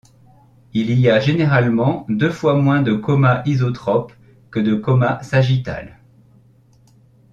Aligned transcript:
Il 0.73 0.89
y 0.99 1.11
a 1.11 1.19
généralement 1.19 2.07
deux 2.09 2.31
fois 2.31 2.55
moins 2.55 2.81
de 2.81 2.95
coma 2.95 3.43
isotrope 3.45 4.13
que 4.49 4.59
de 4.59 4.73
coma 4.73 5.21
sagittal. 5.21 5.99